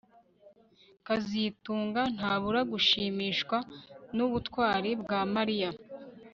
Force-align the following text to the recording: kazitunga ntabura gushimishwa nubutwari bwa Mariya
kazitunga 1.05 2.01
ntabura 2.15 2.61
gushimishwa 2.71 3.57
nubutwari 4.15 4.91
bwa 5.01 5.19
Mariya 5.33 5.69